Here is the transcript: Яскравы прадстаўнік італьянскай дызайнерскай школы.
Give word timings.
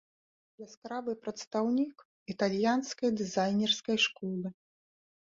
Яскравы 0.67 1.11
прадстаўнік 1.25 1.95
італьянскай 2.35 3.09
дызайнерскай 3.19 3.97
школы. 4.05 4.47